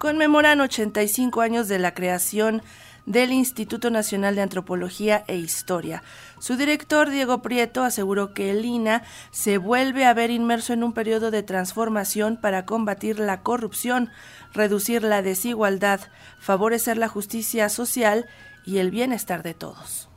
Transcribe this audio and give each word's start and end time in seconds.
conmemoran 0.00 0.62
85 0.62 1.42
años 1.42 1.68
de 1.68 1.78
la 1.78 1.92
creación 1.92 2.62
del 3.04 3.32
Instituto 3.32 3.90
Nacional 3.90 4.34
de 4.34 4.40
Antropología 4.40 5.24
e 5.28 5.36
Historia. 5.36 6.02
Su 6.38 6.56
director, 6.56 7.10
Diego 7.10 7.42
Prieto, 7.42 7.84
aseguró 7.84 8.32
que 8.32 8.50
el 8.50 8.64
INA 8.64 9.02
se 9.30 9.58
vuelve 9.58 10.06
a 10.06 10.14
ver 10.14 10.30
inmerso 10.30 10.72
en 10.72 10.84
un 10.84 10.94
periodo 10.94 11.30
de 11.30 11.42
transformación 11.42 12.38
para 12.38 12.64
combatir 12.64 13.20
la 13.20 13.42
corrupción, 13.42 14.08
reducir 14.54 15.02
la 15.02 15.20
desigualdad, 15.20 16.00
favorecer 16.38 16.96
la 16.96 17.08
justicia 17.08 17.68
social 17.68 18.26
y 18.64 18.78
el 18.78 18.90
bienestar 18.90 19.42
de 19.42 19.52
todos. 19.52 20.08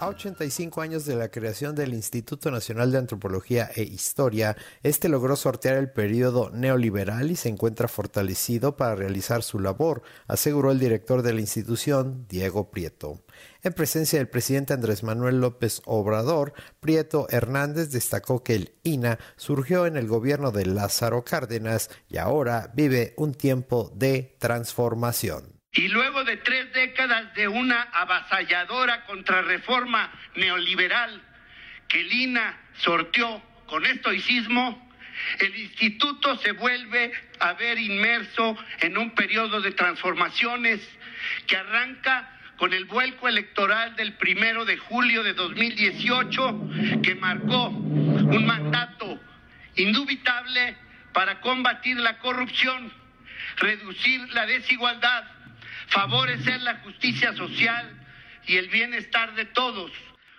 A 0.00 0.08
85 0.08 0.80
años 0.80 1.04
de 1.04 1.14
la 1.14 1.30
creación 1.30 1.74
del 1.74 1.92
Instituto 1.92 2.50
Nacional 2.50 2.90
de 2.90 2.96
Antropología 2.96 3.70
e 3.76 3.82
Historia, 3.82 4.56
este 4.82 5.10
logró 5.10 5.36
sortear 5.36 5.76
el 5.76 5.90
periodo 5.90 6.48
neoliberal 6.48 7.30
y 7.30 7.36
se 7.36 7.50
encuentra 7.50 7.86
fortalecido 7.86 8.78
para 8.78 8.94
realizar 8.94 9.42
su 9.42 9.58
labor, 9.58 10.00
aseguró 10.26 10.70
el 10.70 10.78
director 10.78 11.20
de 11.20 11.34
la 11.34 11.42
institución, 11.42 12.24
Diego 12.30 12.70
Prieto. 12.70 13.20
En 13.62 13.74
presencia 13.74 14.18
del 14.18 14.30
presidente 14.30 14.72
Andrés 14.72 15.02
Manuel 15.02 15.38
López 15.38 15.82
Obrador, 15.84 16.54
Prieto 16.80 17.26
Hernández 17.28 17.90
destacó 17.90 18.42
que 18.42 18.54
el 18.54 18.72
INA 18.84 19.18
surgió 19.36 19.84
en 19.84 19.98
el 19.98 20.08
gobierno 20.08 20.50
de 20.50 20.64
Lázaro 20.64 21.24
Cárdenas 21.24 21.90
y 22.08 22.16
ahora 22.16 22.72
vive 22.74 23.12
un 23.18 23.34
tiempo 23.34 23.92
de 23.94 24.34
transformación. 24.38 25.59
Y 25.72 25.86
luego 25.88 26.24
de 26.24 26.36
tres 26.38 26.72
décadas 26.72 27.32
de 27.34 27.46
una 27.46 27.82
avasalladora 27.92 29.04
contrarreforma 29.04 30.12
neoliberal 30.34 31.22
que 31.86 32.02
Lina 32.02 32.58
sorteó 32.74 33.40
con 33.66 33.86
estoicismo, 33.86 34.90
el 35.38 35.56
instituto 35.56 36.36
se 36.38 36.52
vuelve 36.52 37.12
a 37.38 37.52
ver 37.52 37.78
inmerso 37.78 38.56
en 38.80 38.98
un 38.98 39.12
periodo 39.14 39.60
de 39.60 39.70
transformaciones 39.70 40.80
que 41.46 41.56
arranca 41.56 42.36
con 42.56 42.72
el 42.72 42.86
vuelco 42.86 43.28
electoral 43.28 43.94
del 43.94 44.14
primero 44.14 44.64
de 44.64 44.76
julio 44.76 45.22
de 45.22 45.34
2018 45.34 47.00
que 47.02 47.14
marcó 47.14 47.68
un 47.68 48.44
mandato 48.44 49.20
indubitable 49.76 50.76
para 51.12 51.40
combatir 51.40 51.96
la 51.98 52.18
corrupción, 52.18 52.92
reducir 53.56 54.28
la 54.34 54.46
desigualdad, 54.46 55.24
favorecer 55.90 56.60
la 56.62 56.76
justicia 56.78 57.34
social 57.34 57.94
y 58.46 58.56
el 58.56 58.68
bienestar 58.68 59.34
de 59.34 59.44
todos, 59.44 59.92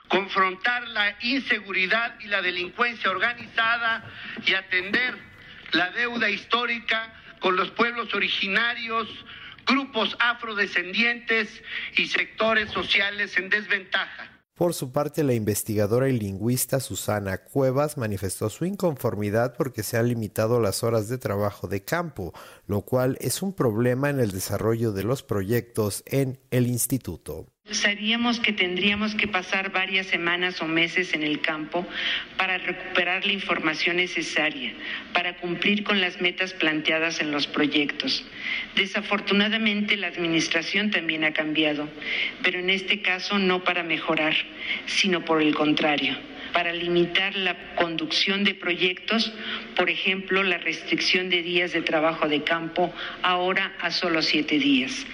confrontar 0.08 0.88
la 0.88 1.16
inseguridad 1.22 2.20
y 2.20 2.28
la 2.28 2.42
delincuencia 2.42 3.12
organizada 3.12 4.04
y 4.46 4.54
atender 4.54 5.16
la 5.72 5.92
deuda 5.92 6.30
histórica 6.30 7.14
con 7.40 7.56
los 7.56 7.70
pueblos 7.72 8.14
originarios, 8.14 9.08
grupos 9.66 10.16
afrodescendientes 10.20 11.62
y 11.96 12.08
sectores 12.08 12.70
sociales 12.72 13.38
en 13.38 13.50
desventaja. 13.50 14.41
Por 14.62 14.76
su 14.76 14.92
parte, 14.92 15.24
la 15.24 15.34
investigadora 15.34 16.08
y 16.08 16.20
lingüista 16.20 16.80
Susana 16.80 17.40
Cuevas 17.40 17.98
manifestó 17.98 18.48
su 18.52 18.66
inconformidad 18.66 19.56
porque 19.58 19.82
se 19.82 19.98
han 19.98 20.10
limitado 20.10 20.60
las 20.60 20.84
horas 20.84 21.08
de 21.08 21.18
trabajo 21.18 21.68
de 21.68 21.84
campo, 21.84 22.32
lo 22.68 22.84
cual 22.84 23.18
es 23.22 23.42
un 23.42 23.54
problema 23.54 24.12
en 24.12 24.20
el 24.20 24.30
desarrollo 24.30 24.92
de 24.92 25.02
los 25.02 25.24
proyectos 25.24 26.04
en 26.06 26.40
el 26.52 26.68
instituto. 26.68 27.48
Sabíamos 27.72 28.40
que 28.40 28.52
tendríamos 28.52 29.16
que 29.16 29.28
pasar 29.28 29.72
varias 29.72 30.08
semanas 30.08 30.62
o 30.62 30.68
meses 30.68 31.14
en 31.14 31.24
el 31.24 31.40
campo 31.40 31.88
para 32.38 32.58
recuperar 32.58 33.26
la 33.26 33.32
información 33.32 33.96
necesaria, 33.96 34.74
para 35.14 35.38
cumplir 35.38 35.84
con 35.84 36.02
las 36.02 36.20
metas 36.20 36.54
planteadas 36.54 37.22
en 37.22 37.32
los 37.32 37.48
proyectos. 37.48 38.26
Desafortunadamente 38.76 39.96
la 39.96 40.08
administración 40.08 40.92
también 40.92 41.24
ha 41.24 41.32
cambiado, 41.32 41.88
pero 42.44 42.60
en 42.60 42.70
este 42.70 43.02
caso 43.02 43.40
no 43.40 43.64
para 43.64 43.84
mejorar, 43.84 44.36
sino 44.86 45.24
por 45.24 45.42
el 45.42 45.56
contrario 45.56 46.18
para 46.52 46.74
limitar 46.74 47.34
la 47.36 47.76
conducción 47.76 48.44
de 48.44 48.54
proyectos, 48.54 49.32
por 49.78 49.90
ejemplo, 49.90 50.44
la 50.44 50.58
restricción 50.58 51.30
de 51.30 51.42
días 51.44 51.72
de 51.72 51.82
trabajo 51.82 52.28
de 52.28 52.44
campo 52.44 52.94
ahora 53.22 53.74
a 53.80 53.90
solo 53.90 54.22
siete 54.22 54.60
días. 54.60 55.06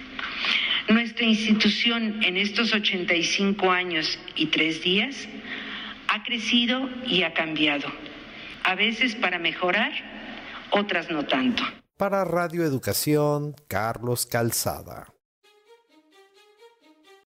Nuestra 0.89 1.25
institución 1.25 2.23
en 2.23 2.37
estos 2.37 2.73
85 2.73 3.69
años 3.69 4.17
y 4.35 4.47
tres 4.47 4.81
días 4.81 5.27
ha 6.07 6.23
crecido 6.23 6.89
y 7.05 7.23
ha 7.23 7.33
cambiado, 7.33 7.87
a 8.63 8.75
veces 8.75 9.15
para 9.15 9.37
mejorar, 9.37 9.91
otras 10.71 11.09
no 11.11 11.25
tanto. 11.25 11.63
Para 11.97 12.23
Radio 12.23 12.63
Educación, 12.63 13.55
Carlos 13.67 14.25
Calzada. 14.25 15.07